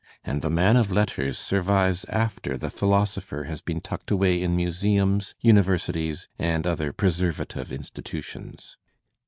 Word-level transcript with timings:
And 0.23 0.41
the 0.41 0.49
man 0.49 0.77
of 0.77 0.91
letters 0.91 1.37
survives 1.37 2.05
after 2.05 2.57
the. 2.57 2.71
philosopher 2.71 3.43
has 3.43 3.61
been 3.61 3.81
tucked 3.81 4.09
away 4.09 4.41
in 4.41 4.55
museums, 4.55 5.35
universities 5.41 6.27
= 6.35 6.39
and 6.49 6.65
other 6.65 6.91
preservative 6.91 7.71
institutions. 7.71 8.77